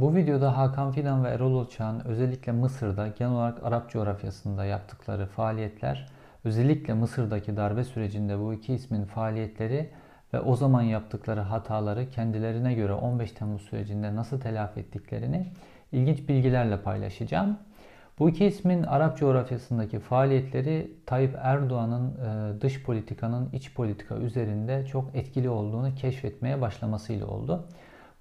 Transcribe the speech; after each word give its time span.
Bu 0.00 0.14
videoda 0.14 0.58
Hakan 0.58 0.92
Fidan 0.92 1.24
ve 1.24 1.28
Erol 1.28 1.52
Olçak'ın 1.52 2.00
özellikle 2.04 2.52
Mısır'da 2.52 3.08
genel 3.08 3.32
olarak 3.32 3.64
Arap 3.64 3.90
coğrafyasında 3.90 4.64
yaptıkları 4.64 5.26
faaliyetler, 5.26 6.06
özellikle 6.44 6.94
Mısır'daki 6.94 7.56
darbe 7.56 7.84
sürecinde 7.84 8.38
bu 8.38 8.54
iki 8.54 8.74
ismin 8.74 9.04
faaliyetleri 9.04 9.90
ve 10.34 10.40
o 10.40 10.56
zaman 10.56 10.82
yaptıkları 10.82 11.40
hataları 11.40 12.10
kendilerine 12.10 12.74
göre 12.74 12.92
15 12.92 13.32
Temmuz 13.32 13.62
sürecinde 13.62 14.16
nasıl 14.16 14.40
telafi 14.40 14.80
ettiklerini 14.80 15.46
ilginç 15.92 16.28
bilgilerle 16.28 16.80
paylaşacağım. 16.82 17.58
Bu 18.18 18.30
iki 18.30 18.44
ismin 18.44 18.82
Arap 18.82 19.18
coğrafyasındaki 19.18 19.98
faaliyetleri 19.98 20.90
Tayyip 21.06 21.36
Erdoğan'ın 21.42 22.10
e, 22.10 22.60
dış 22.60 22.82
politikanın 22.82 23.50
iç 23.52 23.74
politika 23.74 24.16
üzerinde 24.16 24.86
çok 24.86 25.16
etkili 25.16 25.48
olduğunu 25.48 25.94
keşfetmeye 25.94 26.60
başlamasıyla 26.60 27.26
oldu. 27.26 27.68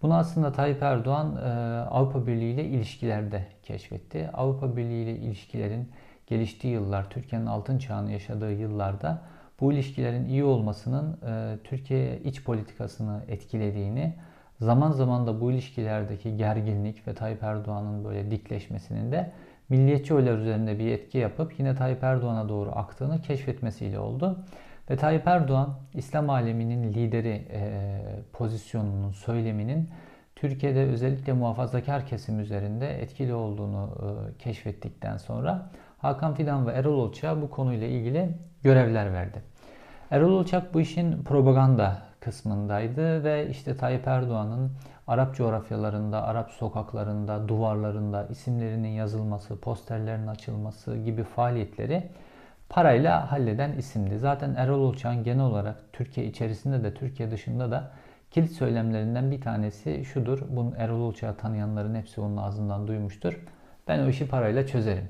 Bunu 0.01 0.15
aslında 0.15 0.51
Tayyip 0.51 0.83
Erdoğan 0.83 1.35
e, 1.37 1.49
Avrupa 1.89 2.27
Birliği 2.27 2.53
ile 2.53 2.65
ilişkilerde 2.65 3.47
keşfetti. 3.63 4.29
Avrupa 4.33 4.77
Birliği 4.77 5.03
ile 5.03 5.15
ilişkilerin 5.15 5.91
geliştiği 6.27 6.73
yıllar, 6.73 7.09
Türkiye'nin 7.09 7.45
altın 7.45 7.77
çağını 7.77 8.11
yaşadığı 8.11 8.53
yıllarda 8.53 9.21
bu 9.59 9.73
ilişkilerin 9.73 10.25
iyi 10.25 10.43
olmasının 10.43 11.17
e, 11.27 11.57
Türkiye 11.63 12.19
iç 12.19 12.43
politikasını 12.43 13.23
etkilediğini, 13.27 14.13
zaman 14.59 14.91
zaman 14.91 15.27
da 15.27 15.41
bu 15.41 15.51
ilişkilerdeki 15.51 16.37
gerginlik 16.37 17.07
ve 17.07 17.13
Tayyip 17.13 17.43
Erdoğan'ın 17.43 18.05
böyle 18.05 18.31
dikleşmesinin 18.31 19.11
de 19.11 19.31
milliyetçi 19.69 20.13
oylar 20.13 20.37
üzerinde 20.37 20.79
bir 20.79 20.91
etki 20.91 21.17
yapıp 21.17 21.59
yine 21.59 21.75
Tayyip 21.75 22.03
Erdoğan'a 22.03 22.49
doğru 22.49 22.71
aktığını 22.71 23.21
keşfetmesiyle 23.21 23.99
oldu. 23.99 24.45
Ve 24.89 24.97
Tayyip 24.97 25.27
Erdoğan 25.27 25.69
İslam 25.93 26.29
aleminin 26.29 26.93
lideri 26.93 27.47
e, 27.51 28.01
pozisyonunun, 28.33 29.11
söyleminin 29.11 29.89
Türkiye'de 30.35 30.83
özellikle 30.83 31.33
muhafazakar 31.33 32.05
kesim 32.05 32.39
üzerinde 32.39 33.01
etkili 33.01 33.33
olduğunu 33.33 33.89
e, 34.01 34.37
keşfettikten 34.37 35.17
sonra 35.17 35.69
Hakan 35.97 36.33
Fidan 36.33 36.67
ve 36.67 36.71
Erol 36.71 36.99
Olçak'a 36.99 37.41
bu 37.41 37.49
konuyla 37.49 37.87
ilgili 37.87 38.29
görevler 38.63 39.13
verdi. 39.13 39.41
Erol 40.11 40.31
Olçak 40.31 40.73
bu 40.73 40.81
işin 40.81 41.23
propaganda 41.23 41.97
kısmındaydı 42.19 43.23
ve 43.23 43.49
işte 43.49 43.77
Tayyip 43.77 44.07
Erdoğan'ın 44.07 44.71
Arap 45.07 45.35
coğrafyalarında, 45.35 46.23
Arap 46.23 46.51
sokaklarında, 46.51 47.47
duvarlarında 47.47 48.27
isimlerinin 48.27 48.89
yazılması, 48.89 49.59
posterlerin 49.59 50.27
açılması 50.27 50.97
gibi 50.97 51.23
faaliyetleri 51.23 52.09
parayla 52.69 53.31
halleden 53.31 53.71
isimdi. 53.71 54.17
Zaten 54.17 54.55
Erol 54.55 54.79
Olçak'ın 54.79 55.23
genel 55.23 55.43
olarak 55.43 55.75
Türkiye 55.93 56.27
içerisinde 56.27 56.83
de 56.83 56.93
Türkiye 56.93 57.31
dışında 57.31 57.71
da 57.71 57.91
kilit 58.31 58.51
söylemlerinden 58.51 59.31
bir 59.31 59.41
tanesi 59.41 60.05
şudur. 60.05 60.39
Bunu 60.49 60.73
Erol 60.77 60.99
Olçak'ı 60.99 61.37
tanıyanların 61.37 61.95
hepsi 61.95 62.21
onun 62.21 62.37
ağzından 62.37 62.87
duymuştur. 62.87 63.39
Ben 63.87 63.99
o 63.99 64.07
işi 64.09 64.27
parayla 64.27 64.67
çözerim. 64.67 65.07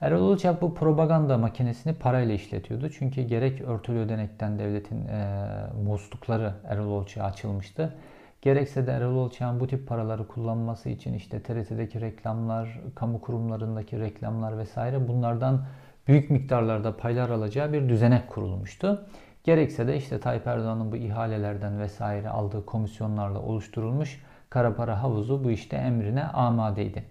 Erol 0.00 0.22
Olçak 0.22 0.62
bu 0.62 0.74
propaganda 0.74 1.38
makinesini 1.38 1.94
parayla 1.94 2.34
işletiyordu. 2.34 2.90
Çünkü 2.90 3.22
gerek 3.22 3.60
örtülü 3.60 3.98
ödenekten 3.98 4.58
devletin 4.58 5.08
e, 5.08 5.36
muslukları 5.84 6.52
Erol 6.64 6.86
Olçak'a 6.86 7.26
açılmıştı. 7.26 7.94
Gerekse 8.42 8.86
de 8.86 8.92
Erol 8.92 9.16
Olçak'ın 9.16 9.60
bu 9.60 9.66
tip 9.66 9.88
paraları 9.88 10.28
kullanması 10.28 10.88
için 10.88 11.14
işte 11.14 11.42
TRT'deki 11.42 12.00
reklamlar, 12.00 12.80
kamu 12.94 13.20
kurumlarındaki 13.20 14.00
reklamlar 14.00 14.58
vesaire 14.58 15.08
bunlardan 15.08 15.64
büyük 16.10 16.30
miktarlarda 16.30 16.96
paylar 16.96 17.30
alacağı 17.30 17.72
bir 17.72 17.88
düzenek 17.88 18.28
kurulmuştu. 18.28 19.06
Gerekse 19.44 19.86
de 19.86 19.96
işte 19.96 20.20
Tayyip 20.20 20.46
Erdoğan'ın 20.46 20.92
bu 20.92 20.96
ihalelerden 20.96 21.80
vesaire 21.80 22.28
aldığı 22.28 22.66
komisyonlarla 22.66 23.38
oluşturulmuş 23.38 24.22
kara 24.50 24.74
para 24.74 25.02
havuzu 25.02 25.44
bu 25.44 25.50
işte 25.50 25.76
emrine 25.76 26.24
amadeydi. 26.24 27.04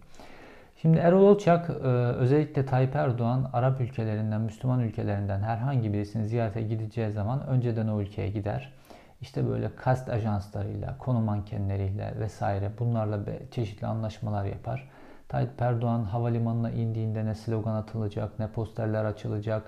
Şimdi 0.81 0.97
Erol 0.97 1.21
Olçak 1.21 1.69
e, 1.69 1.87
özellikle 1.93 2.65
Tayyip 2.65 2.95
Erdoğan 2.95 3.49
Arap 3.53 3.81
ülkelerinden, 3.81 4.41
Müslüman 4.41 4.79
ülkelerinden 4.79 5.39
herhangi 5.39 5.93
birisini 5.93 6.27
ziyarete 6.27 6.61
gideceği 6.61 7.11
zaman 7.11 7.47
önceden 7.47 7.87
o 7.87 8.01
ülkeye 8.01 8.29
gider. 8.29 8.73
İşte 9.21 9.49
böyle 9.49 9.75
kast 9.75 10.09
ajanslarıyla, 10.09 10.97
konu 10.97 11.19
mankenleriyle 11.19 12.13
vesaire 12.19 12.71
bunlarla 12.79 13.19
çeşitli 13.51 13.87
anlaşmalar 13.87 14.45
yapar. 14.45 14.89
Tayyip 15.29 15.61
Erdoğan 15.61 16.03
havalimanına 16.03 16.71
indiğinde 16.71 17.25
ne 17.25 17.35
slogan 17.35 17.75
atılacak, 17.75 18.39
ne 18.39 18.47
posterler 18.47 19.05
açılacak, 19.05 19.63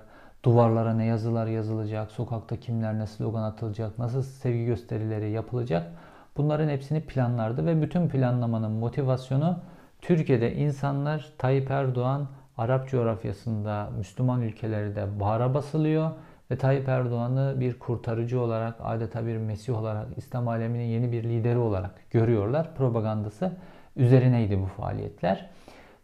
duvarlara 0.46 0.94
ne 0.94 1.06
yazılar 1.06 1.48
yazılacak, 1.48 2.12
sokakta 2.12 2.60
kimler 2.60 3.00
ne 3.00 3.08
slogan 3.08 3.44
atılacak, 3.44 4.00
nasıl 4.00 4.24
sevgi 4.24 4.66
gösterileri 4.66 5.32
yapılacak. 5.32 5.92
Bunların 6.38 6.70
hepsini 6.70 7.02
planlardı 7.02 7.66
ve 7.66 7.82
bütün 7.82 8.10
planlamanın 8.10 8.72
motivasyonu 8.72 9.60
Türkiye'de 10.02 10.56
insanlar 10.56 11.30
Tayyip 11.38 11.72
Erdoğan 11.72 12.28
Arap 12.58 12.90
coğrafyasında 12.90 13.90
Müslüman 13.98 14.42
ülkelerde 14.42 15.20
bahara 15.20 15.54
basılıyor 15.54 16.12
ve 16.52 16.58
Tayyip 16.58 16.88
Erdoğan'ı 16.88 17.56
bir 17.60 17.80
kurtarıcı 17.80 18.42
olarak 18.42 18.76
adeta 18.84 19.26
bir 19.26 19.38
mesih 19.38 19.80
olarak 19.80 20.08
İslam 20.18 20.48
aleminin 20.48 20.86
yeni 20.86 21.12
bir 21.12 21.24
lideri 21.24 21.58
olarak 21.58 22.12
görüyorlar. 22.12 22.76
Propagandası 22.76 23.52
üzerineydi 23.96 24.60
bu 24.62 24.66
faaliyetler. 24.66 25.50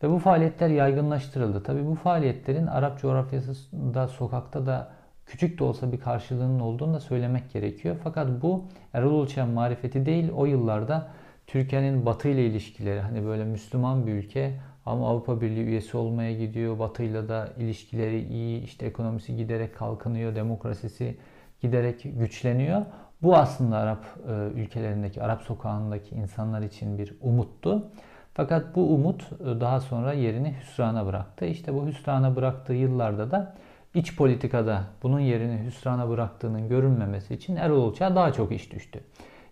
Ve 0.04 0.10
bu 0.10 0.20
faaliyetler 0.20 0.70
yaygınlaştırıldı. 0.70 1.64
Tabi 1.64 1.86
bu 1.86 1.96
faaliyetlerin 1.96 2.68
Arap 2.68 3.00
coğrafyasında, 3.00 4.08
sokakta 4.08 4.66
da 4.66 4.90
küçük 5.26 5.60
de 5.60 5.64
olsa 5.64 5.92
bir 5.92 6.00
karşılığının 6.00 6.60
olduğunu 6.60 6.94
da 6.94 7.00
söylemek 7.00 7.54
gerekiyor. 7.54 7.96
Fakat 8.04 8.42
bu 8.42 8.66
Erol 8.94 9.14
Ulçak'ın 9.14 9.54
marifeti 9.54 10.06
değil, 10.06 10.32
o 10.32 10.46
yıllarda 10.46 11.08
Türkiye'nin 11.48 12.06
Batı 12.06 12.28
ile 12.28 12.46
ilişkileri, 12.46 13.00
hani 13.00 13.26
böyle 13.26 13.44
Müslüman 13.44 14.08
bir 14.08 14.12
ülke 14.12 14.60
ama 14.86 15.10
Avrupa 15.10 15.42
Birliği 15.42 15.64
üyesi 15.64 15.98
olmaya 15.98 16.34
gidiyor. 16.34 16.80
Batı 16.80 17.04
ile 17.04 17.30
de 17.30 17.46
ilişkileri 17.58 18.24
iyi, 18.24 18.64
işte 18.64 18.86
ekonomisi 18.86 19.36
giderek 19.36 19.76
kalkınıyor, 19.76 20.36
demokrasisi 20.36 21.18
giderek 21.62 22.02
güçleniyor. 22.04 22.82
Bu 23.22 23.36
aslında 23.36 23.78
Arap 23.78 24.06
e, 24.30 24.32
ülkelerindeki, 24.60 25.24
Arap 25.24 25.42
sokağındaki 25.42 26.16
insanlar 26.16 26.62
için 26.62 26.98
bir 26.98 27.14
umuttu. 27.22 27.88
Fakat 28.34 28.76
bu 28.76 28.94
umut 28.94 29.30
e, 29.42 29.62
daha 29.62 29.80
sonra 29.80 30.14
yerini 30.14 30.56
hüsrana 30.62 31.06
bıraktı. 31.06 31.46
İşte 31.46 31.74
bu 31.74 31.88
hüsrana 31.88 32.36
bıraktığı 32.36 32.74
yıllarda 32.74 33.32
da 33.32 33.56
iç 33.94 34.16
politikada 34.16 34.84
bunun 35.04 35.20
yerini 35.20 35.66
hüsrana 35.66 36.10
bıraktığının 36.10 36.70
görünmemesi 36.70 37.34
için 37.34 37.56
Erol 37.56 37.82
Olçak'a 37.82 38.16
daha 38.16 38.34
çok 38.34 38.52
iş 38.52 38.72
düştü. 38.72 39.00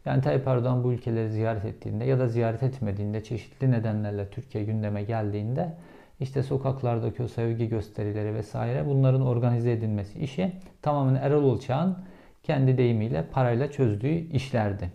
Yani 0.05 0.21
Tayyip 0.21 0.47
Erdoğan 0.47 0.83
bu 0.83 0.93
ülkeleri 0.93 1.31
ziyaret 1.31 1.65
ettiğinde 1.65 2.05
ya 2.05 2.19
da 2.19 2.27
ziyaret 2.27 2.63
etmediğinde 2.63 3.23
çeşitli 3.23 3.71
nedenlerle 3.71 4.29
Türkiye 4.29 4.63
gündeme 4.63 5.03
geldiğinde 5.03 5.73
işte 6.19 6.43
sokaklardaki 6.43 7.23
o 7.23 7.27
sevgi 7.27 7.69
gösterileri 7.69 8.33
vesaire 8.33 8.85
bunların 8.87 9.21
organize 9.21 9.71
edilmesi 9.71 10.19
işi 10.19 10.51
tamamen 10.81 11.15
Erol 11.15 11.43
Olçak'ın 11.43 11.97
kendi 12.45 12.77
deyimiyle 12.77 13.25
parayla 13.31 13.71
çözdüğü 13.71 14.13
işlerdi. 14.13 14.91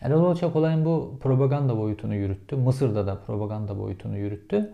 Erol 0.00 0.24
Olçak 0.24 0.56
olayın 0.56 0.84
bu 0.84 1.18
propaganda 1.22 1.78
boyutunu 1.78 2.14
yürüttü. 2.14 2.56
Mısır'da 2.56 3.06
da 3.06 3.18
propaganda 3.18 3.78
boyutunu 3.78 4.18
yürüttü. 4.18 4.72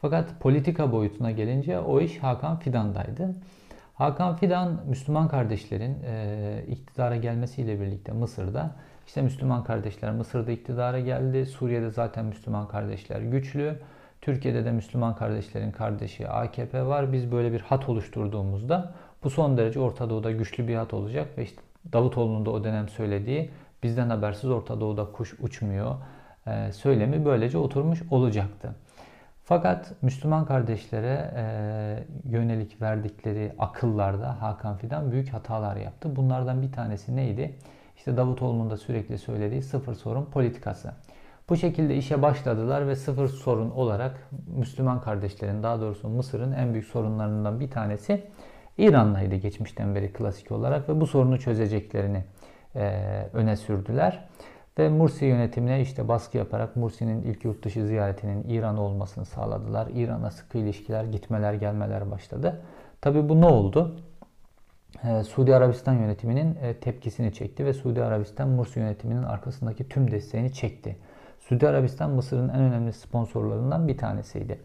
Fakat 0.00 0.40
politika 0.40 0.92
boyutuna 0.92 1.30
gelince 1.30 1.78
o 1.78 2.00
iş 2.00 2.18
Hakan 2.18 2.58
Fidan'daydı. 2.58 3.34
Hakan 3.94 4.36
Fidan 4.36 4.80
Müslüman 4.88 5.28
kardeşlerin 5.28 5.96
e, 6.06 6.64
iktidara 6.68 7.16
gelmesiyle 7.16 7.80
birlikte 7.80 8.12
Mısır'da 8.12 8.76
işte 9.06 9.22
Müslüman 9.22 9.64
kardeşler 9.64 10.12
Mısır'da 10.12 10.52
iktidara 10.52 11.00
geldi. 11.00 11.46
Suriye'de 11.46 11.90
zaten 11.90 12.24
Müslüman 12.24 12.68
kardeşler 12.68 13.20
güçlü. 13.20 13.78
Türkiye'de 14.20 14.64
de 14.64 14.72
Müslüman 14.72 15.16
kardeşlerin 15.16 15.70
kardeşi 15.70 16.28
AKP 16.28 16.86
var. 16.86 17.12
Biz 17.12 17.32
böyle 17.32 17.52
bir 17.52 17.60
hat 17.60 17.88
oluşturduğumuzda 17.88 18.94
bu 19.26 19.30
son 19.30 19.56
derece 19.56 19.80
Orta 19.80 20.10
Doğu'da 20.10 20.30
güçlü 20.30 20.68
bir 20.68 20.74
hat 20.74 20.94
olacak 20.94 21.38
ve 21.38 21.42
işte 21.42 21.60
Davutoğlu'nun 21.92 22.46
da 22.46 22.50
o 22.50 22.64
dönem 22.64 22.88
söylediği 22.88 23.50
bizden 23.82 24.10
habersiz 24.10 24.50
Orta 24.50 24.80
Doğu'da 24.80 25.12
kuş 25.12 25.34
uçmuyor 25.40 25.94
e, 26.46 26.72
söylemi 26.72 27.24
böylece 27.24 27.58
oturmuş 27.58 28.02
olacaktı. 28.10 28.74
Fakat 29.44 29.92
Müslüman 30.02 30.44
kardeşlere 30.44 31.30
e, 31.36 31.42
yönelik 32.30 32.82
verdikleri 32.82 33.52
akıllarda 33.58 34.42
Hakan 34.42 34.76
Fidan 34.76 35.12
büyük 35.12 35.28
hatalar 35.28 35.76
yaptı. 35.76 36.16
Bunlardan 36.16 36.62
bir 36.62 36.72
tanesi 36.72 37.16
neydi? 37.16 37.54
İşte 37.96 38.16
Davutoğlu'nun 38.16 38.70
da 38.70 38.76
sürekli 38.76 39.18
söylediği 39.18 39.62
sıfır 39.62 39.94
sorun 39.94 40.24
politikası. 40.24 40.92
Bu 41.48 41.56
şekilde 41.56 41.96
işe 41.96 42.22
başladılar 42.22 42.88
ve 42.88 42.96
sıfır 42.96 43.28
sorun 43.28 43.70
olarak 43.70 44.28
Müslüman 44.56 45.00
kardeşlerin 45.00 45.62
daha 45.62 45.80
doğrusu 45.80 46.08
Mısır'ın 46.08 46.52
en 46.52 46.72
büyük 46.72 46.86
sorunlarından 46.86 47.60
bir 47.60 47.70
tanesi 47.70 48.26
İran'laydı 48.78 49.34
geçmişten 49.34 49.94
beri 49.94 50.12
klasik 50.12 50.52
olarak 50.52 50.88
ve 50.88 51.00
bu 51.00 51.06
sorunu 51.06 51.38
çözeceklerini 51.38 52.24
e, 52.74 52.90
öne 53.32 53.56
sürdüler. 53.56 54.28
Ve 54.78 54.88
Mursi 54.88 55.24
yönetimine 55.24 55.80
işte 55.80 56.08
baskı 56.08 56.38
yaparak 56.38 56.76
Mursi'nin 56.76 57.22
ilk 57.22 57.44
yurt 57.44 57.64
dışı 57.64 57.86
ziyaretinin 57.86 58.44
İran 58.48 58.76
olmasını 58.76 59.24
sağladılar. 59.24 59.88
İran'a 59.94 60.30
sıkı 60.30 60.58
ilişkiler, 60.58 61.04
gitmeler, 61.04 61.54
gelmeler 61.54 62.10
başladı. 62.10 62.62
Tabi 63.00 63.28
bu 63.28 63.40
ne 63.40 63.46
oldu? 63.46 64.00
Ee, 65.04 65.22
Suudi 65.22 65.54
Arabistan 65.54 65.94
yönetiminin 65.94 66.56
e, 66.62 66.74
tepkisini 66.74 67.32
çekti 67.32 67.64
ve 67.64 67.72
Suudi 67.72 68.02
Arabistan 68.02 68.48
Mursi 68.48 68.80
yönetiminin 68.80 69.22
arkasındaki 69.22 69.88
tüm 69.88 70.10
desteğini 70.10 70.52
çekti. 70.52 70.96
Suudi 71.40 71.68
Arabistan 71.68 72.10
Mısır'ın 72.10 72.48
en 72.48 72.60
önemli 72.60 72.92
sponsorlarından 72.92 73.88
bir 73.88 73.98
tanesiydi. 73.98 74.60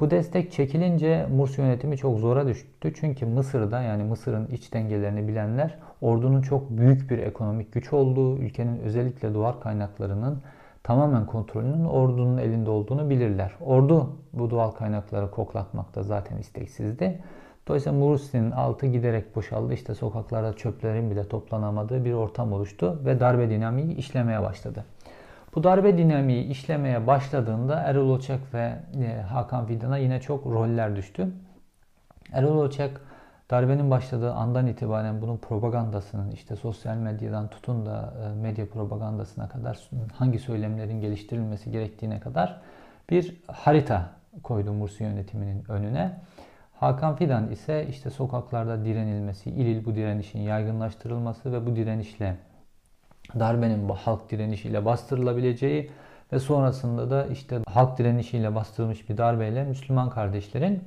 Bu 0.00 0.10
destek 0.10 0.52
çekilince 0.52 1.26
Mursi 1.26 1.60
yönetimi 1.60 1.96
çok 1.96 2.18
zora 2.18 2.46
düştü. 2.46 2.92
Çünkü 2.94 3.26
Mısır'da 3.26 3.82
yani 3.82 4.04
Mısır'ın 4.04 4.46
iç 4.46 4.72
dengelerini 4.72 5.28
bilenler 5.28 5.78
ordunun 6.00 6.42
çok 6.42 6.70
büyük 6.70 7.10
bir 7.10 7.18
ekonomik 7.18 7.72
güç 7.72 7.92
olduğu, 7.92 8.38
ülkenin 8.38 8.78
özellikle 8.78 9.34
doğal 9.34 9.52
kaynaklarının 9.52 10.42
tamamen 10.82 11.26
kontrolünün 11.26 11.84
ordunun 11.84 12.38
elinde 12.38 12.70
olduğunu 12.70 13.10
bilirler. 13.10 13.52
Ordu 13.60 14.16
bu 14.32 14.50
doğal 14.50 14.70
kaynakları 14.70 15.30
koklatmakta 15.30 16.02
zaten 16.02 16.36
isteksizdi. 16.36 17.20
Dolayısıyla 17.68 17.98
Mursi'nin 17.98 18.50
altı 18.50 18.86
giderek 18.86 19.36
boşaldı. 19.36 19.74
İşte 19.74 19.94
sokaklarda 19.94 20.52
çöplerin 20.52 21.10
bile 21.10 21.28
toplanamadığı 21.28 22.04
bir 22.04 22.12
ortam 22.12 22.52
oluştu 22.52 23.00
ve 23.04 23.20
darbe 23.20 23.50
dinamiği 23.50 23.96
işlemeye 23.96 24.42
başladı. 24.42 24.84
Bu 25.54 25.64
darbe 25.64 25.98
dinamiği 25.98 26.44
işlemeye 26.44 27.06
başladığında 27.06 27.80
Erol 27.80 28.10
Oçak 28.10 28.54
ve 28.54 28.72
e, 29.04 29.22
Hakan 29.22 29.66
Fidan'a 29.66 29.98
yine 29.98 30.20
çok 30.20 30.46
roller 30.46 30.96
düştü. 30.96 31.28
Erol 32.32 32.58
Oçak 32.58 33.00
darbenin 33.50 33.90
başladığı 33.90 34.32
andan 34.32 34.66
itibaren 34.66 35.22
bunun 35.22 35.36
propagandasının 35.36 36.30
işte 36.30 36.56
sosyal 36.56 36.96
medyadan 36.96 37.48
tutun 37.48 37.86
da 37.86 38.14
e, 38.24 38.40
medya 38.40 38.68
propagandasına 38.68 39.48
kadar 39.48 39.78
hangi 40.14 40.38
söylemlerin 40.38 41.00
geliştirilmesi 41.00 41.70
gerektiğine 41.70 42.20
kadar 42.20 42.60
bir 43.10 43.42
harita 43.46 44.10
koydu 44.42 44.72
Mursi 44.72 45.04
yönetiminin 45.04 45.64
önüne. 45.68 46.20
Hakan 46.72 47.16
Fidan 47.16 47.50
ise 47.50 47.86
işte 47.90 48.10
sokaklarda 48.10 48.84
direnilmesi, 48.84 49.50
il 49.50 49.66
il 49.66 49.84
bu 49.84 49.94
direnişin 49.94 50.38
yaygınlaştırılması 50.38 51.52
ve 51.52 51.66
bu 51.66 51.76
direnişle 51.76 52.36
darbenin 53.38 53.88
halk 53.88 54.30
direnişiyle 54.30 54.84
bastırılabileceği 54.84 55.90
ve 56.32 56.38
sonrasında 56.38 57.10
da 57.10 57.26
işte 57.26 57.58
halk 57.68 57.98
direnişiyle 57.98 58.54
bastırılmış 58.54 59.08
bir 59.08 59.16
darbeyle 59.16 59.64
Müslüman 59.64 60.10
kardeşlerin 60.10 60.82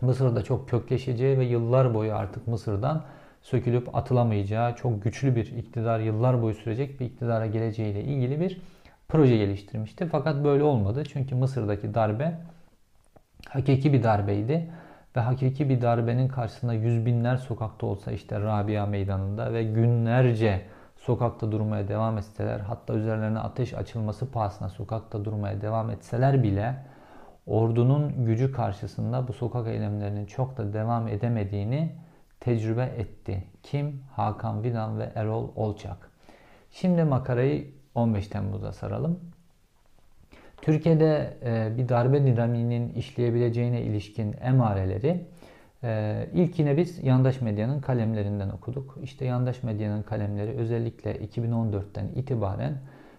Mısır'da 0.00 0.42
çok 0.42 0.68
kökleşeceği 0.68 1.38
ve 1.38 1.44
yıllar 1.44 1.94
boyu 1.94 2.14
artık 2.14 2.46
Mısır'dan 2.46 3.02
sökülüp 3.42 3.96
atılamayacağı 3.96 4.76
çok 4.76 5.02
güçlü 5.02 5.36
bir 5.36 5.46
iktidar 5.46 6.00
yıllar 6.00 6.42
boyu 6.42 6.54
sürecek 6.54 7.00
bir 7.00 7.06
iktidara 7.06 7.46
geleceğiyle 7.46 8.04
ilgili 8.04 8.40
bir 8.40 8.60
proje 9.08 9.36
geliştirmişti. 9.36 10.08
Fakat 10.12 10.44
böyle 10.44 10.62
olmadı. 10.62 11.02
Çünkü 11.12 11.34
Mısır'daki 11.34 11.94
darbe 11.94 12.38
hakiki 13.48 13.92
bir 13.92 14.02
darbeydi. 14.02 14.70
Ve 15.16 15.20
hakiki 15.20 15.68
bir 15.68 15.82
darbenin 15.82 16.28
karşısında 16.28 16.72
yüz 16.72 17.06
binler 17.06 17.36
sokakta 17.36 17.86
olsa 17.86 18.12
işte 18.12 18.40
Rabia 18.40 18.86
meydanında 18.86 19.52
ve 19.52 19.64
günlerce 19.64 20.62
sokakta 21.10 21.52
durmaya 21.52 21.88
devam 21.88 22.18
etseler 22.18 22.60
hatta 22.60 22.94
üzerlerine 22.94 23.38
ateş 23.38 23.74
açılması 23.74 24.30
pahasına 24.30 24.68
sokakta 24.68 25.24
durmaya 25.24 25.60
devam 25.60 25.90
etseler 25.90 26.42
bile 26.42 26.74
ordunun 27.46 28.24
gücü 28.24 28.52
karşısında 28.52 29.28
bu 29.28 29.32
sokak 29.32 29.68
eylemlerinin 29.68 30.26
çok 30.26 30.56
da 30.56 30.72
devam 30.72 31.08
edemediğini 31.08 31.92
tecrübe 32.40 32.84
etti. 32.84 33.44
Kim? 33.62 34.02
Hakan 34.16 34.62
Vidan 34.62 34.98
ve 34.98 35.12
Erol 35.14 35.48
Olçak. 35.56 36.10
Şimdi 36.70 37.04
makarayı 37.04 37.70
15 37.94 38.28
Temmuz'a 38.28 38.72
saralım. 38.72 39.20
Türkiye'de 40.62 41.38
e, 41.44 41.78
bir 41.78 41.88
darbe 41.88 42.26
dinamiğinin 42.26 42.88
işleyebileceğine 42.88 43.82
ilişkin 43.82 44.36
emareleri 44.40 45.26
e, 45.84 46.26
ilk 46.34 46.76
biz 46.76 47.04
yandaş 47.04 47.40
medyanın 47.40 47.80
kalemlerinden 47.80 48.50
okuduk. 48.50 48.98
İşte 49.02 49.24
yandaş 49.24 49.62
medyanın 49.62 50.02
kalemleri 50.02 50.50
özellikle 50.50 51.12
2014'ten 51.12 52.08
itibaren 52.16 52.74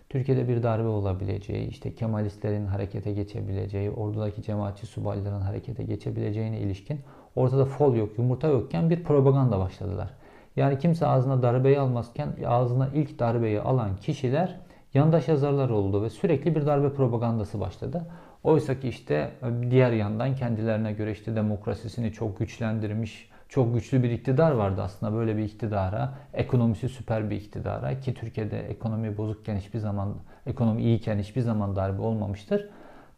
Türkiye'de 0.09 0.47
bir 0.47 0.63
darbe 0.63 0.87
olabileceği, 0.87 1.67
işte 1.67 1.95
Kemalistlerin 1.95 2.65
harekete 2.65 3.13
geçebileceği, 3.13 3.91
ordudaki 3.91 4.41
cemaatçi 4.41 4.85
subayların 4.85 5.41
harekete 5.41 5.83
geçebileceğine 5.83 6.59
ilişkin 6.59 6.99
ortada 7.35 7.65
fol 7.65 7.95
yok, 7.95 8.17
yumurta 8.17 8.47
yokken 8.47 8.89
bir 8.89 9.03
propaganda 9.03 9.59
başladılar. 9.59 10.09
Yani 10.55 10.79
kimse 10.79 11.07
ağzına 11.07 11.41
darbeyi 11.41 11.79
almazken 11.79 12.29
ağzına 12.47 12.89
ilk 12.93 13.19
darbeyi 13.19 13.61
alan 13.61 13.95
kişiler 13.95 14.59
yandaş 14.93 15.27
yazarlar 15.27 15.69
oldu 15.69 16.03
ve 16.03 16.09
sürekli 16.09 16.55
bir 16.55 16.65
darbe 16.65 16.93
propagandası 16.93 17.59
başladı. 17.59 18.07
Oysa 18.43 18.79
ki 18.79 18.88
işte 18.88 19.31
diğer 19.69 19.91
yandan 19.91 20.35
kendilerine 20.35 20.93
göre 20.93 21.11
işte 21.11 21.35
demokrasisini 21.35 22.13
çok 22.13 22.39
güçlendirmiş, 22.39 23.29
çok 23.49 23.73
güçlü 23.73 24.03
bir 24.03 24.09
iktidar 24.09 24.51
vardı 24.51 24.81
aslında 24.81 25.13
böyle 25.13 25.38
bir 25.38 25.43
iktidara, 25.43 26.13
ekonomisi 26.33 26.89
süper 26.89 27.29
bir 27.29 27.35
iktidara 27.35 27.99
ki 27.99 28.13
Türkiye'de 28.13 28.59
ekonomi 28.59 29.17
bozukken 29.17 29.55
hiçbir 29.55 29.79
zaman, 29.79 30.15
ekonomi 30.45 30.81
iyiyken 30.81 31.19
hiçbir 31.19 31.41
zaman 31.41 31.75
darbe 31.75 32.01
olmamıştır. 32.01 32.69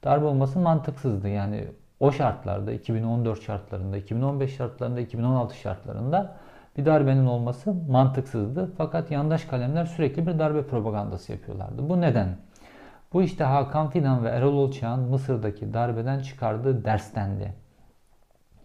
Darbe 0.04 0.26
olması 0.26 0.60
mantıksızdı 0.60 1.30
yani 1.30 1.66
o 2.00 2.12
şartlarda 2.12 2.72
2014 2.72 3.42
şartlarında, 3.42 3.98
2015 3.98 4.56
şartlarında, 4.56 5.00
2016 5.00 5.58
şartlarında 5.58 6.36
bir 6.78 6.86
darbenin 6.86 7.26
olması 7.26 7.74
mantıksızdı. 7.74 8.72
Fakat 8.78 9.12
yandaş 9.12 9.46
kalemler 9.46 9.86
sürekli 9.86 10.28
bir 10.28 10.40
darbe 10.40 10.68
propagandası 10.68 11.32
yapıyorlardı. 11.32 11.90
Bu 11.90 12.02
neden? 12.02 12.38
Bu 13.14 13.22
işte 13.22 13.44
Hakan 13.44 13.90
Fidan 13.90 14.24
ve 14.24 14.30
Erol 14.30 14.54
Olçak'ın 14.54 15.00
Mısır'daki 15.00 15.74
darbeden 15.74 16.20
çıkardığı 16.20 16.86
derstendi. 16.86 17.54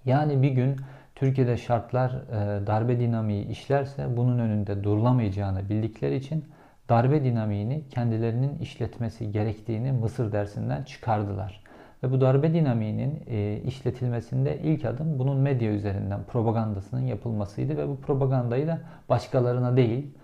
Yani 0.05 0.43
bir 0.43 0.51
gün 0.51 0.77
Türkiye'de 1.15 1.57
şartlar 1.57 2.11
e, 2.11 2.67
darbe 2.67 3.01
dinamiği 3.01 3.47
işlerse 3.47 4.17
bunun 4.17 4.39
önünde 4.39 4.85
durulamayacağını 4.85 5.69
bildikleri 5.69 6.17
için 6.17 6.45
darbe 6.89 7.25
dinamiğini 7.25 7.89
kendilerinin 7.91 8.59
işletmesi 8.59 9.33
gerektiğini 9.33 9.93
Mısır 9.93 10.33
dersinden 10.33 10.83
çıkardılar. 10.83 11.63
Ve 12.03 12.13
bu 12.13 12.21
darbe 12.21 12.55
dinamiğinin 12.55 13.23
e, 13.27 13.61
işletilmesinde 13.67 14.59
ilk 14.59 14.85
adım 14.85 15.19
bunun 15.19 15.37
medya 15.37 15.73
üzerinden 15.73 16.21
propagandasının 16.25 17.01
yapılmasıydı 17.01 17.77
ve 17.77 17.89
bu 17.89 18.01
propagandayı 18.01 18.67
da 18.67 18.79
başkalarına 19.09 19.77
değil, 19.77 20.15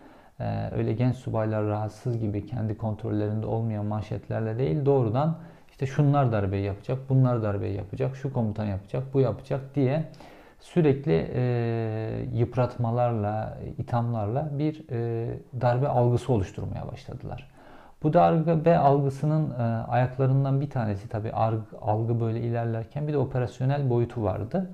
öyle 0.72 0.92
genç 0.92 1.16
subaylar 1.16 1.64
rahatsız 1.64 2.18
gibi 2.18 2.46
kendi 2.46 2.78
kontrollerinde 2.78 3.46
olmayan 3.46 3.84
manşetlerle 3.84 4.58
değil 4.58 4.84
doğrudan 4.86 5.38
işte 5.70 5.86
şunlar 5.86 6.32
darbeyi 6.32 6.64
yapacak, 6.64 6.98
bunlar 7.08 7.42
darbeyi 7.42 7.76
yapacak, 7.76 8.16
şu 8.16 8.32
komutan 8.32 8.64
yapacak, 8.64 9.02
bu 9.14 9.20
yapacak 9.20 9.74
diye 9.74 10.04
sürekli 10.60 11.30
e, 11.34 11.42
yıpratmalarla, 12.34 13.58
ithamlarla 13.78 14.58
bir 14.58 14.90
e, 14.90 15.28
darbe 15.60 15.88
algısı 15.88 16.32
oluşturmaya 16.32 16.88
başladılar. 16.92 17.50
Bu 18.02 18.12
darbe 18.12 18.78
algısının 18.78 19.50
e, 19.50 19.62
ayaklarından 19.88 20.60
bir 20.60 20.70
tanesi 20.70 21.08
tabi 21.08 21.32
algı 21.80 22.20
böyle 22.20 22.40
ilerlerken 22.40 23.08
bir 23.08 23.12
de 23.12 23.18
operasyonel 23.18 23.90
boyutu 23.90 24.22
vardı. 24.22 24.70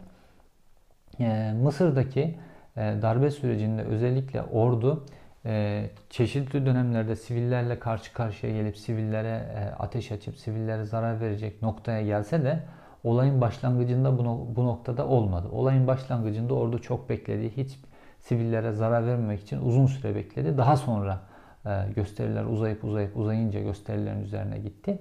E, 1.20 1.52
Mısır'daki 1.62 2.38
e, 2.76 2.80
darbe 3.02 3.30
sürecinde 3.30 3.82
özellikle 3.82 4.42
ordu 4.42 5.04
e, 5.46 5.84
çeşitli 6.10 6.66
dönemlerde 6.66 7.16
sivillerle 7.16 7.78
karşı 7.78 8.12
karşıya 8.12 8.52
gelip 8.52 8.76
sivillere 8.76 9.28
e, 9.28 9.74
ateş 9.78 10.12
açıp 10.12 10.38
sivillere 10.38 10.84
zarar 10.84 11.20
verecek 11.20 11.62
noktaya 11.62 12.02
gelse 12.02 12.44
de 12.44 12.60
olayın 13.04 13.40
başlangıcında 13.40 14.18
bu, 14.18 14.56
bu 14.56 14.66
noktada 14.66 15.06
olmadı. 15.06 15.48
Olayın 15.52 15.86
başlangıcında 15.86 16.54
ordu 16.54 16.78
çok 16.78 17.08
bekledi. 17.08 17.56
Hiç 17.56 17.78
sivillere 18.20 18.72
zarar 18.72 19.06
vermemek 19.06 19.40
için 19.40 19.60
uzun 19.62 19.86
süre 19.86 20.14
bekledi. 20.14 20.58
Daha 20.58 20.76
sonra 20.76 21.20
e, 21.66 21.70
gösteriler 21.96 22.44
uzayıp 22.44 22.84
uzayıp 22.84 23.16
uzayınca 23.16 23.60
gösterilerin 23.60 24.22
üzerine 24.22 24.58
gitti. 24.58 24.98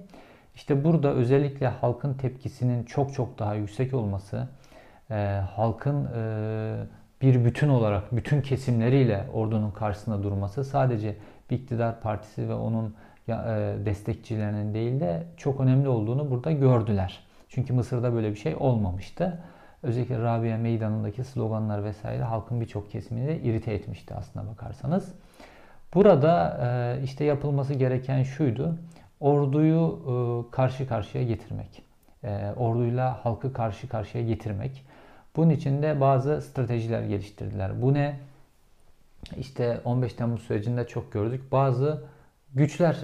İşte 0.54 0.84
burada 0.84 1.12
özellikle 1.12 1.68
halkın 1.68 2.14
tepkisinin 2.14 2.84
çok 2.84 3.14
çok 3.14 3.38
daha 3.38 3.54
yüksek 3.54 3.94
olması, 3.94 4.48
e, 5.10 5.40
halkın 5.56 6.08
e, 6.16 6.74
bir 7.22 7.44
bütün 7.44 7.68
olarak 7.68 8.16
bütün 8.16 8.42
kesimleriyle 8.42 9.24
ordunun 9.32 9.70
karşısında 9.70 10.22
durması 10.22 10.64
sadece 10.64 11.16
bir 11.50 11.56
iktidar 11.56 12.00
partisi 12.00 12.48
ve 12.48 12.54
onun 12.54 12.94
destekçilerinin 13.84 14.74
değil 14.74 15.00
de 15.00 15.22
çok 15.36 15.60
önemli 15.60 15.88
olduğunu 15.88 16.30
burada 16.30 16.52
gördüler. 16.52 17.20
Çünkü 17.48 17.72
Mısır'da 17.72 18.12
böyle 18.12 18.30
bir 18.30 18.36
şey 18.36 18.56
olmamıştı. 18.56 19.38
Özellikle 19.82 20.18
Rabia 20.18 20.56
Meydanı'ndaki 20.56 21.24
sloganlar 21.24 21.84
vesaire 21.84 22.22
halkın 22.22 22.60
birçok 22.60 22.90
kesimini 22.90 23.26
de 23.26 23.40
irite 23.40 23.72
etmişti 23.72 24.14
aslına 24.14 24.50
bakarsanız. 24.50 25.14
Burada 25.94 26.60
e, 26.62 27.02
işte 27.04 27.24
yapılması 27.24 27.74
gereken 27.74 28.22
şuydu. 28.22 28.78
Orduyu 29.20 29.98
e, 30.06 30.50
karşı 30.50 30.88
karşıya 30.88 31.24
getirmek. 31.24 31.82
E, 32.24 32.52
orduyla 32.56 33.24
halkı 33.24 33.52
karşı 33.52 33.88
karşıya 33.88 34.24
getirmek. 34.24 34.84
Bunun 35.36 35.50
için 35.50 35.82
de 35.82 36.00
bazı 36.00 36.42
stratejiler 36.42 37.02
geliştirdiler. 37.02 37.82
Bu 37.82 37.94
ne? 37.94 38.16
İşte 39.36 39.80
15 39.84 40.12
Temmuz 40.12 40.42
sürecinde 40.42 40.86
çok 40.86 41.12
gördük. 41.12 41.52
Bazı 41.52 42.02
güçler 42.54 42.96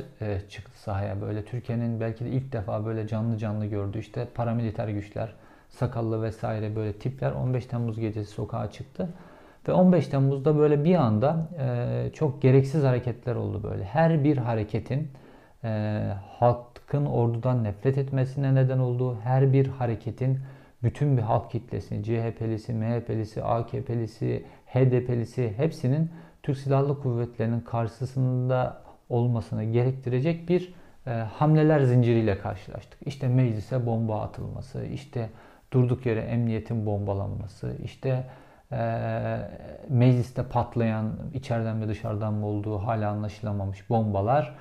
çıktı 0.49 0.81
sahaya 0.81 1.21
böyle. 1.21 1.45
Türkiye'nin 1.45 2.01
belki 2.01 2.25
de 2.25 2.31
ilk 2.31 2.53
defa 2.53 2.87
böyle 2.87 3.09
canlı 3.09 3.39
canlı 3.39 3.67
gördüğü 3.67 3.99
işte 3.99 4.29
paramiliter 4.35 4.89
güçler, 4.89 5.33
sakallı 5.69 6.23
vesaire 6.23 6.77
böyle 6.77 6.93
tipler 6.93 7.33
15 7.33 7.67
Temmuz 7.67 8.01
gecesi 8.01 8.31
sokağa 8.31 8.71
çıktı. 8.71 9.09
Ve 9.69 9.73
15 9.73 10.09
Temmuz'da 10.09 10.59
böyle 10.59 10.85
bir 10.85 10.95
anda 10.95 11.49
e, 11.59 12.11
çok 12.13 12.43
gereksiz 12.43 12.85
hareketler 12.85 13.35
oldu 13.35 13.63
böyle. 13.63 13.85
Her 13.85 14.25
bir 14.25 14.37
hareketin 14.37 15.11
e, 15.65 16.01
halkın 16.39 17.07
ordudan 17.07 17.65
nefret 17.65 17.99
etmesine 17.99 18.55
neden 18.55 18.79
oldu. 18.79 19.17
Her 19.23 19.53
bir 19.53 19.67
hareketin 19.67 20.39
bütün 20.83 21.17
bir 21.17 21.23
halk 21.23 21.51
kitlesini, 21.51 22.05
CHP'lisi, 22.05 22.73
MHP'lisi, 22.73 23.43
AKP'lisi, 23.43 24.45
HDP'lisi 24.67 25.55
hepsinin 25.57 26.11
Türk 26.43 26.59
Silahlı 26.59 27.01
Kuvvetleri'nin 27.01 27.61
karşısında 27.61 28.83
olmasını 29.09 29.65
gerektirecek 29.65 30.49
bir 30.49 30.75
e, 31.07 31.11
hamleler 31.11 31.81
zinciriyle 31.81 32.39
karşılaştık. 32.39 32.99
İşte 33.07 33.29
meclise 33.29 33.87
bomba 33.87 34.21
atılması, 34.21 34.85
işte 34.85 35.31
durduk 35.73 36.07
yere 36.07 36.21
emniyetin 36.21 36.87
bombalanması, 36.87 37.77
işte 37.85 38.25
e, 38.73 38.79
mecliste 39.89 40.43
patlayan 40.43 41.13
içeriden 41.35 41.81
ve 41.81 41.89
dışarıdan 41.89 42.35
mı 42.35 42.47
olduğu 42.47 42.79
hala 42.79 43.11
anlaşılamamış 43.11 43.91
bombalar, 43.91 44.55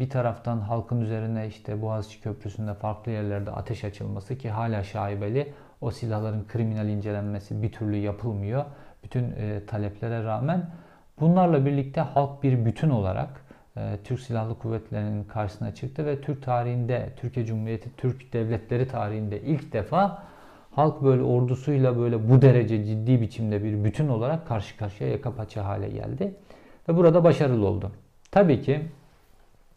bir 0.00 0.10
taraftan 0.10 0.60
halkın 0.60 1.00
üzerine 1.00 1.46
işte 1.46 1.82
Boğaziçi 1.82 2.20
Köprüsü'nde 2.20 2.74
farklı 2.74 3.12
yerlerde 3.12 3.50
ateş 3.50 3.84
açılması 3.84 4.38
ki 4.38 4.50
hala 4.50 4.84
şaibeli 4.84 5.52
o 5.80 5.90
silahların 5.90 6.44
kriminal 6.48 6.88
incelenmesi 6.88 7.62
bir 7.62 7.72
türlü 7.72 7.96
yapılmıyor. 7.96 8.64
Bütün 9.04 9.22
e, 9.22 9.66
taleplere 9.66 10.24
rağmen 10.24 10.70
bunlarla 11.20 11.66
birlikte 11.66 12.00
halk 12.00 12.42
bir 12.42 12.64
bütün 12.64 12.90
olarak 12.90 13.44
e, 13.76 13.96
Türk 14.04 14.20
Silahlı 14.20 14.58
Kuvvetleri'nin 14.58 15.24
karşısına 15.24 15.74
çıktı 15.74 16.06
ve 16.06 16.20
Türk 16.20 16.42
tarihinde, 16.42 17.10
Türkiye 17.16 17.46
Cumhuriyeti, 17.46 17.90
Türk 17.96 18.32
devletleri 18.32 18.88
tarihinde 18.88 19.40
ilk 19.40 19.72
defa 19.72 20.22
halk 20.70 21.02
böyle 21.02 21.22
ordusuyla 21.22 21.98
böyle 21.98 22.30
bu 22.30 22.42
derece 22.42 22.84
ciddi 22.84 23.20
biçimde 23.20 23.64
bir 23.64 23.84
bütün 23.84 24.08
olarak 24.08 24.48
karşı 24.48 24.76
karşıya 24.76 25.10
yaka 25.10 25.34
paça 25.34 25.64
hale 25.64 25.88
geldi. 25.88 26.34
Ve 26.88 26.96
burada 26.96 27.24
başarılı 27.24 27.66
oldu. 27.66 27.92
Tabii 28.30 28.62
ki 28.62 28.80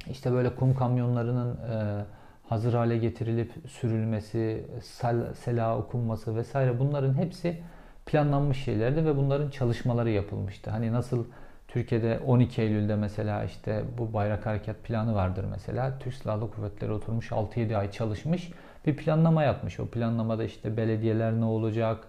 işte 0.09 0.31
böyle 0.31 0.55
kum 0.55 0.75
kamyonlarının 0.75 1.55
e, 1.55 2.05
hazır 2.49 2.73
hale 2.73 2.97
getirilip 2.97 3.51
sürülmesi, 3.67 4.67
sel, 4.81 5.33
sela 5.33 5.77
okunması 5.77 6.35
vesaire 6.35 6.79
bunların 6.79 7.13
hepsi 7.13 7.61
planlanmış 8.05 8.63
şeylerdi 8.63 9.05
ve 9.05 9.17
bunların 9.17 9.49
çalışmaları 9.49 10.09
yapılmıştı. 10.09 10.71
Hani 10.71 10.91
nasıl 10.91 11.25
Türkiye'de 11.67 12.19
12 12.25 12.61
Eylül'de 12.61 12.95
mesela 12.95 13.43
işte 13.43 13.83
bu 13.97 14.13
bayrak 14.13 14.45
hareket 14.45 14.83
planı 14.83 15.15
vardır 15.15 15.45
mesela. 15.51 15.99
Türk 15.99 16.13
Silahlı 16.13 16.51
Kuvvetleri 16.51 16.91
oturmuş 16.91 17.31
6-7 17.31 17.77
ay 17.77 17.91
çalışmış 17.91 18.51
bir 18.85 18.97
planlama 18.97 19.43
yapmış. 19.43 19.79
O 19.79 19.87
planlamada 19.87 20.43
işte 20.43 20.77
belediyeler 20.77 21.33
ne 21.33 21.45
olacak, 21.45 22.07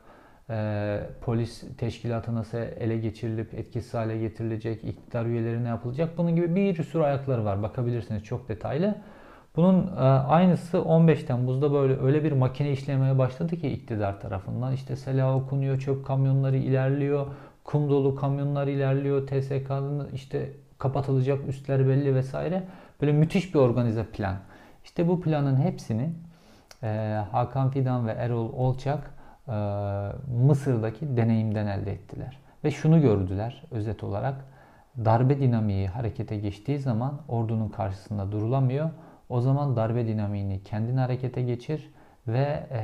e, 0.50 1.00
polis 1.20 1.64
teşkilatı 1.78 2.34
nasıl 2.34 2.58
ele 2.58 2.96
geçirilip 2.96 3.54
etkisiz 3.54 3.94
hale 3.94 4.18
getirilecek, 4.18 4.84
iktidar 4.84 5.26
üyeleri 5.26 5.64
ne 5.64 5.68
yapılacak 5.68 6.18
bunun 6.18 6.36
gibi 6.36 6.54
bir 6.54 6.82
sürü 6.82 7.02
ayakları 7.02 7.44
var. 7.44 7.62
Bakabilirsiniz 7.62 8.24
çok 8.24 8.48
detaylı. 8.48 8.94
Bunun 9.56 9.86
e, 9.96 10.00
aynısı 10.00 10.82
15 10.82 11.24
Temmuz'da 11.24 11.72
böyle 11.72 12.00
öyle 12.00 12.24
bir 12.24 12.32
makine 12.32 12.72
işlemeye 12.72 13.18
başladı 13.18 13.56
ki 13.56 13.68
iktidar 13.68 14.20
tarafından. 14.20 14.72
İşte 14.72 14.96
sela 14.96 15.36
okunuyor, 15.36 15.78
çöp 15.78 16.06
kamyonları 16.06 16.56
ilerliyor, 16.56 17.26
kum 17.64 17.90
dolu 17.90 18.14
kamyonlar 18.14 18.66
ilerliyor, 18.66 19.26
TSK'nın 19.26 20.08
işte 20.12 20.50
kapatılacak 20.78 21.48
üstler 21.48 21.88
belli 21.88 22.14
vesaire. 22.14 22.62
Böyle 23.00 23.12
müthiş 23.12 23.54
bir 23.54 23.58
organize 23.58 24.04
plan. 24.04 24.36
İşte 24.84 25.08
bu 25.08 25.20
planın 25.20 25.56
hepsini 25.56 26.10
e, 26.82 26.86
Hakan 27.32 27.70
Fidan 27.70 28.06
ve 28.06 28.12
Erol 28.12 28.52
Olçak 28.52 29.13
Mısır'daki 30.46 31.16
deneyimden 31.16 31.66
elde 31.66 31.92
ettiler. 31.92 32.38
Ve 32.64 32.70
şunu 32.70 33.00
gördüler 33.00 33.64
özet 33.70 34.04
olarak. 34.04 34.44
Darbe 35.04 35.40
dinamiği 35.40 35.88
harekete 35.88 36.36
geçtiği 36.36 36.78
zaman 36.78 37.20
ordunun 37.28 37.68
karşısında 37.68 38.32
durulamıyor. 38.32 38.90
O 39.28 39.40
zaman 39.40 39.76
darbe 39.76 40.06
dinamiğini 40.06 40.62
kendin 40.62 40.96
harekete 40.96 41.42
geçir 41.42 41.90
ve 42.28 42.66
e, 42.70 42.80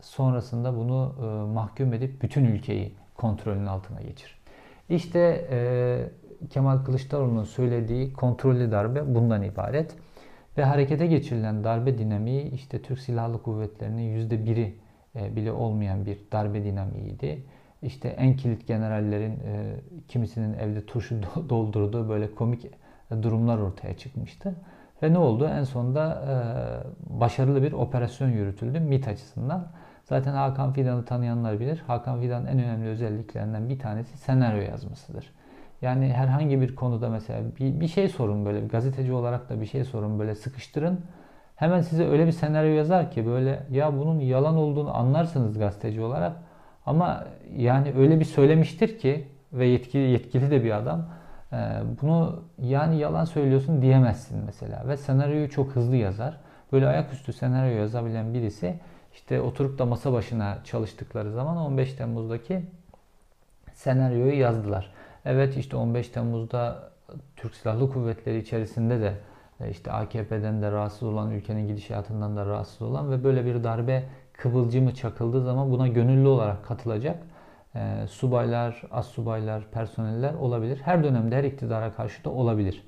sonrasında 0.00 0.76
bunu 0.76 1.14
e, 1.20 1.52
mahkum 1.54 1.92
edip 1.92 2.22
bütün 2.22 2.44
ülkeyi 2.44 2.94
kontrolün 3.14 3.66
altına 3.66 4.00
geçir. 4.00 4.38
İşte 4.88 5.48
e, 5.50 6.48
Kemal 6.50 6.78
Kılıçdaroğlu'nun 6.78 7.44
söylediği 7.44 8.12
kontrollü 8.12 8.70
darbe 8.70 9.14
bundan 9.14 9.42
ibaret. 9.42 9.96
Ve 10.58 10.64
harekete 10.64 11.06
geçirilen 11.06 11.64
darbe 11.64 11.98
dinamiği 11.98 12.50
işte 12.50 12.82
Türk 12.82 12.98
Silahlı 12.98 13.42
Kuvvetleri'nin 13.42 14.02
yüzde 14.02 14.44
biri 14.44 14.62
e, 14.62 14.87
bile 15.14 15.52
olmayan 15.52 16.06
bir 16.06 16.18
darbe 16.32 16.64
dinamiğiydi. 16.64 17.42
İşte 17.82 18.08
en 18.08 18.36
kilit 18.36 18.66
generallerin 18.66 19.32
e, 19.32 19.74
kimisinin 20.08 20.58
evde 20.58 20.86
turşu 20.86 21.20
doldurduğu 21.48 22.08
böyle 22.08 22.34
komik 22.34 22.66
durumlar 23.22 23.58
ortaya 23.58 23.96
çıkmıştı. 23.96 24.54
Ve 25.02 25.12
ne 25.12 25.18
oldu? 25.18 25.46
En 25.46 25.64
sonunda 25.64 26.24
e, 26.28 26.34
başarılı 27.20 27.62
bir 27.62 27.72
operasyon 27.72 28.28
yürütüldü 28.28 28.80
MİT 28.80 29.08
açısından. 29.08 29.68
Zaten 30.04 30.32
Hakan 30.32 30.72
Fidan'ı 30.72 31.04
tanıyanlar 31.04 31.60
bilir. 31.60 31.82
Hakan 31.86 32.20
Fidan'ın 32.20 32.46
en 32.46 32.58
önemli 32.58 32.88
özelliklerinden 32.88 33.68
bir 33.68 33.78
tanesi 33.78 34.18
senaryo 34.18 34.62
yazmasıdır. 34.62 35.32
Yani 35.82 36.12
herhangi 36.12 36.60
bir 36.60 36.74
konuda 36.74 37.08
mesela 37.08 37.40
bir, 37.58 37.80
bir 37.80 37.88
şey 37.88 38.08
sorun 38.08 38.44
böyle 38.44 38.66
gazeteci 38.66 39.12
olarak 39.12 39.50
da 39.50 39.60
bir 39.60 39.66
şey 39.66 39.84
sorun 39.84 40.18
böyle 40.18 40.34
sıkıştırın. 40.34 41.00
Hemen 41.58 41.80
size 41.80 42.08
öyle 42.08 42.26
bir 42.26 42.32
senaryo 42.32 42.70
yazar 42.70 43.10
ki 43.10 43.26
böyle 43.26 43.66
ya 43.70 43.98
bunun 43.98 44.20
yalan 44.20 44.56
olduğunu 44.56 44.96
anlarsınız 44.96 45.58
gazeteci 45.58 46.00
olarak. 46.00 46.32
Ama 46.86 47.24
yani 47.56 47.94
öyle 47.98 48.20
bir 48.20 48.24
söylemiştir 48.24 48.98
ki 48.98 49.28
ve 49.52 49.66
yetkili 49.66 50.10
yetkili 50.10 50.50
de 50.50 50.64
bir 50.64 50.70
adam. 50.70 51.06
Ee, 51.52 51.56
bunu 52.02 52.42
yani 52.58 52.98
yalan 52.98 53.24
söylüyorsun 53.24 53.82
diyemezsin 53.82 54.38
mesela 54.46 54.88
ve 54.88 54.96
senaryoyu 54.96 55.50
çok 55.50 55.76
hızlı 55.76 55.96
yazar. 55.96 56.36
Böyle 56.72 56.86
ayaküstü 56.86 57.32
senaryo 57.32 57.76
yazabilen 57.76 58.34
birisi 58.34 58.74
işte 59.14 59.40
oturup 59.40 59.78
da 59.78 59.86
masa 59.86 60.12
başına 60.12 60.58
çalıştıkları 60.64 61.32
zaman 61.32 61.56
15 61.56 61.92
Temmuz'daki 61.92 62.62
senaryoyu 63.74 64.38
yazdılar. 64.38 64.92
Evet 65.24 65.56
işte 65.56 65.76
15 65.76 66.08
Temmuz'da 66.08 66.90
Türk 67.36 67.54
Silahlı 67.54 67.92
Kuvvetleri 67.92 68.38
içerisinde 68.38 69.00
de 69.00 69.14
işte 69.70 69.92
AKP'den 69.92 70.62
de 70.62 70.72
rahatsız 70.72 71.02
olan, 71.02 71.30
ülkenin 71.30 71.68
gidişatından 71.68 72.36
da 72.36 72.46
rahatsız 72.46 72.82
olan 72.82 73.10
ve 73.10 73.24
böyle 73.24 73.44
bir 73.44 73.64
darbe 73.64 74.04
kıvılcımı 74.32 74.94
çakıldığı 74.94 75.44
zaman 75.44 75.70
buna 75.70 75.88
gönüllü 75.88 76.28
olarak 76.28 76.64
katılacak 76.64 77.22
e, 77.74 78.06
subaylar, 78.06 78.82
as 78.90 79.08
subaylar, 79.08 79.70
personeller 79.70 80.34
olabilir. 80.34 80.80
Her 80.84 81.04
dönemde 81.04 81.36
her 81.36 81.44
iktidara 81.44 81.92
karşı 81.92 82.24
da 82.24 82.30
olabilir. 82.30 82.84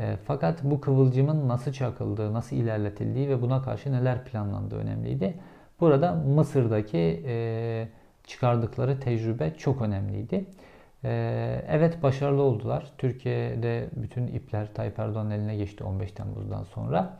E, 0.00 0.16
fakat 0.24 0.64
bu 0.64 0.80
kıvılcımın 0.80 1.48
nasıl 1.48 1.72
çakıldığı, 1.72 2.32
nasıl 2.32 2.56
ilerletildiği 2.56 3.28
ve 3.28 3.42
buna 3.42 3.62
karşı 3.62 3.92
neler 3.92 4.24
planlandığı 4.24 4.76
önemliydi. 4.76 5.34
Burada 5.80 6.14
Mısır'daki 6.14 7.22
e, 7.26 7.88
çıkardıkları 8.26 9.00
tecrübe 9.00 9.54
çok 9.58 9.82
önemliydi. 9.82 10.46
E, 11.04 11.64
evet 11.68 12.02
başarılı 12.02 12.42
oldular. 12.42 12.92
Türkiye'de 12.98 13.88
bütün 13.96 14.26
ipler 14.26 14.74
Tayyip 14.74 14.98
Erdoğan'ın 14.98 15.30
eline 15.30 15.56
geçti 15.56 15.84
15 15.84 16.12
Temmuz'dan 16.12 16.64
sonra. 16.64 17.18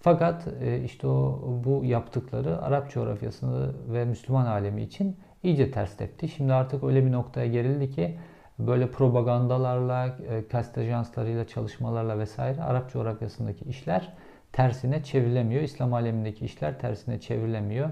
Fakat 0.00 0.48
e, 0.62 0.80
işte 0.84 1.06
o 1.06 1.40
bu 1.64 1.84
yaptıkları 1.84 2.62
Arap 2.62 2.90
coğrafyasını 2.90 3.72
ve 3.92 4.04
Müslüman 4.04 4.46
alemi 4.46 4.82
için 4.82 5.16
iyice 5.42 5.70
ters 5.70 5.96
tepti. 5.96 6.28
Şimdi 6.28 6.52
artık 6.52 6.84
öyle 6.84 7.06
bir 7.06 7.12
noktaya 7.12 7.46
gerildi 7.46 7.90
ki 7.90 8.18
böyle 8.58 8.90
propagandalarla, 8.90 10.16
e, 10.28 10.48
kast 10.48 10.78
ajanslarıyla, 10.78 11.46
çalışmalarla 11.46 12.18
vesaire 12.18 12.62
Arap 12.62 12.92
coğrafyasındaki 12.92 13.64
işler 13.64 14.12
tersine 14.52 15.02
çevrilemiyor. 15.02 15.62
İslam 15.62 15.94
alemindeki 15.94 16.44
işler 16.44 16.78
tersine 16.78 17.20
çevrilemiyor. 17.20 17.90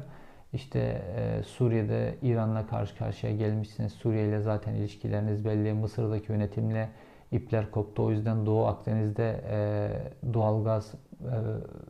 İşte 0.52 1.02
e, 1.16 1.42
Suriye'de 1.42 2.14
İran'la 2.22 2.66
karşı 2.66 2.96
karşıya 2.96 3.36
gelmişsiniz. 3.36 3.92
Suriye 3.92 4.28
ile 4.28 4.40
zaten 4.40 4.74
ilişkileriniz 4.74 5.44
belli. 5.44 5.72
Mısır'daki 5.72 6.32
yönetimle 6.32 6.88
ipler 7.32 7.70
koptu. 7.70 8.04
O 8.04 8.10
yüzden 8.10 8.46
Doğu 8.46 8.66
Akdeniz'de 8.66 9.40
e, 9.50 10.34
doğalgaz 10.34 10.94
e, 10.94 11.36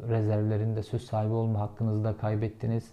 rezervlerinde 0.09 0.83
söz 0.83 1.03
sahibi 1.03 1.33
olma 1.33 1.61
hakkınızı 1.61 2.05
da 2.05 2.17
kaybettiniz. 2.17 2.91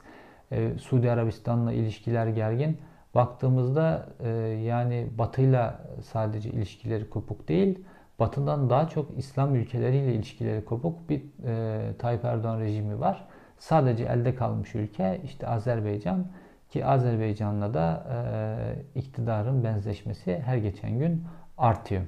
E, 0.52 0.78
Suudi 0.78 1.12
Arabistan'la 1.12 1.74
ilişkiler 1.74 2.28
gergin. 2.28 2.78
Baktığımızda 3.16 4.10
e, 4.20 4.30
yani 4.64 5.08
Batı'yla 5.18 5.80
sadece 6.02 6.50
ilişkileri 6.50 7.10
kopuk 7.10 7.48
değil, 7.48 7.80
Batı'dan 8.20 8.70
daha 8.70 8.88
çok 8.88 9.18
İslam 9.18 9.56
ülkeleriyle 9.56 10.14
ilişkileri 10.14 10.66
kopuk 10.66 11.10
bir 11.10 11.22
e, 11.46 11.98
Tayyip 11.98 12.26
Erdoğan 12.26 12.60
rejimi 12.60 13.00
var. 13.00 13.28
Sadece 13.58 14.04
elde 14.04 14.36
kalmış 14.36 14.76
ülke 14.76 15.22
işte 15.24 15.48
Azerbaycan 15.48 16.26
ki 16.70 16.86
Azerbaycan'la 16.86 17.74
da 17.74 18.04
e, 18.12 19.00
iktidarın 19.00 19.64
benzeşmesi 19.64 20.42
her 20.46 20.58
geçen 20.58 21.00
gün 21.00 21.24
artıyor. 21.58 22.02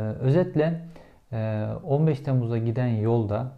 E, 0.00 0.04
özetle 0.04 0.80
e, 1.32 1.66
15 1.84 2.20
Temmuz'a 2.20 2.58
giden 2.58 2.86
yolda 2.88 3.52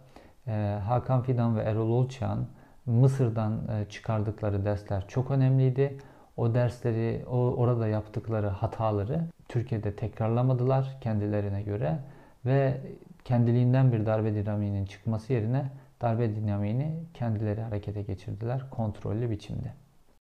e, 0.47 0.79
Hakan 0.85 1.21
Fidan 1.21 1.57
ve 1.57 1.61
Erol 1.61 1.89
Olçak'ın 1.89 2.47
Mısır'dan 2.85 3.53
e, 3.53 3.89
çıkardıkları 3.89 4.65
dersler 4.65 5.07
çok 5.07 5.31
önemliydi. 5.31 5.97
O 6.37 6.53
dersleri, 6.53 7.25
o 7.27 7.37
orada 7.37 7.87
yaptıkları 7.87 8.47
hataları 8.47 9.21
Türkiye'de 9.49 9.95
tekrarlamadılar 9.95 10.97
kendilerine 11.01 11.61
göre 11.61 11.99
ve 12.45 12.81
kendiliğinden 13.25 13.91
bir 13.91 14.05
darbe 14.05 14.35
dinamiğinin 14.35 14.85
çıkması 14.85 15.33
yerine 15.33 15.65
darbe 16.01 16.35
dinamiğini 16.35 17.03
kendileri 17.13 17.61
harekete 17.61 18.01
geçirdiler 18.01 18.69
kontrollü 18.69 19.29
biçimde. 19.29 19.73